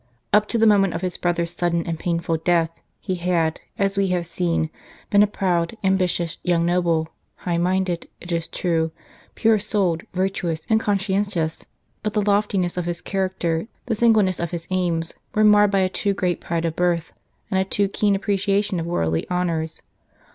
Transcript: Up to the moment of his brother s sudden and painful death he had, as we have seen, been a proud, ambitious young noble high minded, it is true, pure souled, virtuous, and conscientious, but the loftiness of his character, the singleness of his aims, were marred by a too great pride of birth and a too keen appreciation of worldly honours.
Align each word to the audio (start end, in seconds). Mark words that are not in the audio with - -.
Up 0.33 0.47
to 0.47 0.57
the 0.57 0.65
moment 0.65 0.95
of 0.95 1.01
his 1.01 1.15
brother 1.15 1.43
s 1.43 1.53
sudden 1.55 1.85
and 1.85 1.99
painful 1.99 2.37
death 2.37 2.71
he 2.99 3.13
had, 3.13 3.59
as 3.77 3.99
we 3.99 4.07
have 4.07 4.25
seen, 4.25 4.71
been 5.11 5.21
a 5.21 5.27
proud, 5.27 5.77
ambitious 5.83 6.39
young 6.43 6.65
noble 6.65 7.09
high 7.35 7.59
minded, 7.59 8.07
it 8.19 8.31
is 8.31 8.47
true, 8.47 8.91
pure 9.35 9.59
souled, 9.59 10.01
virtuous, 10.11 10.65
and 10.71 10.79
conscientious, 10.79 11.67
but 12.01 12.13
the 12.13 12.21
loftiness 12.23 12.77
of 12.77 12.85
his 12.85 12.99
character, 12.99 13.67
the 13.85 13.93
singleness 13.93 14.39
of 14.39 14.49
his 14.49 14.65
aims, 14.71 15.13
were 15.35 15.43
marred 15.43 15.69
by 15.69 15.81
a 15.81 15.87
too 15.87 16.15
great 16.15 16.41
pride 16.41 16.65
of 16.65 16.75
birth 16.75 17.13
and 17.51 17.59
a 17.59 17.63
too 17.63 17.87
keen 17.87 18.15
appreciation 18.15 18.79
of 18.79 18.87
worldly 18.87 19.29
honours. 19.29 19.83